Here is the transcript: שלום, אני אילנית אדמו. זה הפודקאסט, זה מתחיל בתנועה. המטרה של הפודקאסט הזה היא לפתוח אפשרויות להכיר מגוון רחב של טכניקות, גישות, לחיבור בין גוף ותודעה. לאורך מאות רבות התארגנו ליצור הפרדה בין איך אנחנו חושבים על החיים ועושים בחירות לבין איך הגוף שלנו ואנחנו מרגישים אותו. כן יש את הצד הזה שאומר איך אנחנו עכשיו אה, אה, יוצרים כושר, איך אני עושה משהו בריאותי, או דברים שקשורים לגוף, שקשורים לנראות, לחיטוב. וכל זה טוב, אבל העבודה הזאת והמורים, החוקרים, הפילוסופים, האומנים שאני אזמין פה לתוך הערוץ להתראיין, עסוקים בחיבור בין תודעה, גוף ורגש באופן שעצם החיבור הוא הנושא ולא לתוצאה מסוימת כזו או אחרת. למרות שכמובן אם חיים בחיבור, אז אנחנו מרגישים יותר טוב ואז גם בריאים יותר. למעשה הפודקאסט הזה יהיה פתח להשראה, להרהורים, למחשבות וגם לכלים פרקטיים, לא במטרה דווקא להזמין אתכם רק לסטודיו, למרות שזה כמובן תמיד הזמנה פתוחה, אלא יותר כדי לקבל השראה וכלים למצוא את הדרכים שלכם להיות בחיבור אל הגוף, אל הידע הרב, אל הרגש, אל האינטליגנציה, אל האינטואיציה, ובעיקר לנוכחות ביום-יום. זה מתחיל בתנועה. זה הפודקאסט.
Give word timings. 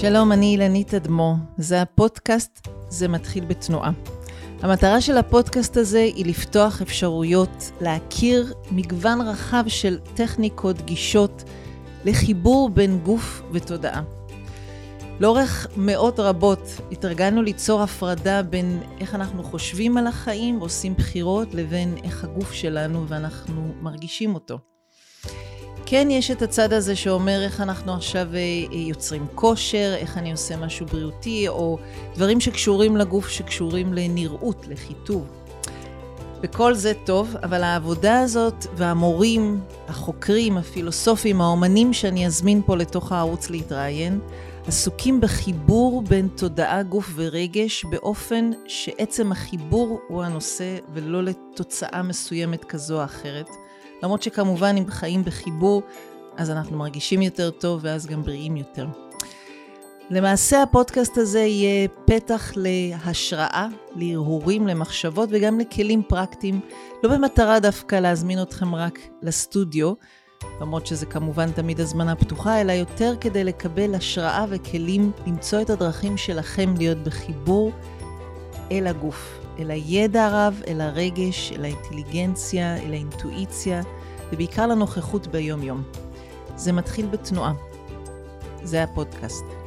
שלום, 0.00 0.32
אני 0.32 0.46
אילנית 0.46 0.94
אדמו. 0.94 1.34
זה 1.56 1.82
הפודקאסט, 1.82 2.68
זה 2.88 3.08
מתחיל 3.08 3.44
בתנועה. 3.44 3.90
המטרה 4.62 5.00
של 5.00 5.16
הפודקאסט 5.16 5.76
הזה 5.76 5.98
היא 5.98 6.26
לפתוח 6.26 6.82
אפשרויות 6.82 7.70
להכיר 7.80 8.54
מגוון 8.70 9.20
רחב 9.20 9.64
של 9.66 9.98
טכניקות, 10.14 10.82
גישות, 10.82 11.44
לחיבור 12.04 12.70
בין 12.70 12.98
גוף 12.98 13.42
ותודעה. 13.52 14.02
לאורך 15.20 15.66
מאות 15.76 16.20
רבות 16.20 16.68
התארגנו 16.92 17.42
ליצור 17.42 17.82
הפרדה 17.82 18.42
בין 18.42 18.80
איך 19.00 19.14
אנחנו 19.14 19.42
חושבים 19.42 19.96
על 19.96 20.06
החיים 20.06 20.58
ועושים 20.58 20.94
בחירות 20.94 21.54
לבין 21.54 21.96
איך 22.04 22.24
הגוף 22.24 22.52
שלנו 22.52 23.08
ואנחנו 23.08 23.74
מרגישים 23.80 24.34
אותו. 24.34 24.58
כן 25.90 26.08
יש 26.10 26.30
את 26.30 26.42
הצד 26.42 26.72
הזה 26.72 26.96
שאומר 26.96 27.42
איך 27.44 27.60
אנחנו 27.60 27.94
עכשיו 27.94 28.26
אה, 28.34 28.38
אה, 28.38 28.76
יוצרים 28.76 29.26
כושר, 29.34 29.94
איך 29.96 30.18
אני 30.18 30.32
עושה 30.32 30.56
משהו 30.56 30.86
בריאותי, 30.86 31.48
או 31.48 31.78
דברים 32.14 32.40
שקשורים 32.40 32.96
לגוף, 32.96 33.28
שקשורים 33.28 33.94
לנראות, 33.94 34.66
לחיטוב. 34.68 35.26
וכל 36.42 36.74
זה 36.74 36.92
טוב, 37.04 37.36
אבל 37.42 37.62
העבודה 37.62 38.20
הזאת 38.20 38.66
והמורים, 38.76 39.60
החוקרים, 39.88 40.56
הפילוסופים, 40.56 41.40
האומנים 41.40 41.92
שאני 41.92 42.26
אזמין 42.26 42.62
פה 42.66 42.76
לתוך 42.76 43.12
הערוץ 43.12 43.50
להתראיין, 43.50 44.20
עסוקים 44.66 45.20
בחיבור 45.20 46.02
בין 46.02 46.28
תודעה, 46.36 46.82
גוף 46.82 47.12
ורגש 47.14 47.84
באופן 47.84 48.50
שעצם 48.66 49.32
החיבור 49.32 50.00
הוא 50.08 50.22
הנושא 50.22 50.78
ולא 50.94 51.22
לתוצאה 51.24 52.02
מסוימת 52.02 52.64
כזו 52.64 52.98
או 52.98 53.04
אחרת. 53.04 53.48
למרות 54.02 54.22
שכמובן 54.22 54.74
אם 54.78 54.84
חיים 54.88 55.24
בחיבור, 55.24 55.82
אז 56.36 56.50
אנחנו 56.50 56.78
מרגישים 56.78 57.22
יותר 57.22 57.50
טוב 57.50 57.80
ואז 57.82 58.06
גם 58.06 58.22
בריאים 58.22 58.56
יותר. 58.56 58.86
למעשה 60.10 60.62
הפודקאסט 60.62 61.18
הזה 61.18 61.40
יהיה 61.40 61.88
פתח 62.04 62.52
להשראה, 62.56 63.66
להרהורים, 63.96 64.66
למחשבות 64.66 65.28
וגם 65.32 65.60
לכלים 65.60 66.02
פרקטיים, 66.08 66.60
לא 67.02 67.10
במטרה 67.10 67.60
דווקא 67.60 67.96
להזמין 67.96 68.42
אתכם 68.42 68.74
רק 68.74 68.98
לסטודיו, 69.22 69.92
למרות 70.60 70.86
שזה 70.86 71.06
כמובן 71.06 71.52
תמיד 71.52 71.80
הזמנה 71.80 72.16
פתוחה, 72.16 72.60
אלא 72.60 72.72
יותר 72.72 73.14
כדי 73.20 73.44
לקבל 73.44 73.94
השראה 73.94 74.44
וכלים 74.48 75.12
למצוא 75.26 75.60
את 75.60 75.70
הדרכים 75.70 76.16
שלכם 76.16 76.74
להיות 76.78 76.98
בחיבור 76.98 77.72
אל 78.72 78.86
הגוף, 78.86 79.40
אל 79.58 79.70
הידע 79.70 80.26
הרב, 80.26 80.62
אל 80.68 80.80
הרגש, 80.80 81.52
אל 81.52 81.64
האינטליגנציה, 81.64 82.76
אל 82.76 82.92
האינטואיציה, 82.92 83.82
ובעיקר 84.32 84.66
לנוכחות 84.66 85.26
ביום-יום. 85.26 85.82
זה 86.56 86.72
מתחיל 86.72 87.06
בתנועה. 87.06 87.52
זה 88.62 88.82
הפודקאסט. 88.82 89.57